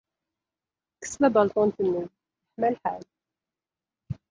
Kkes 0.97 1.13
tabalṭunt-nni, 1.15 2.03
yeḥma 2.45 2.69
lḥal 2.75 3.03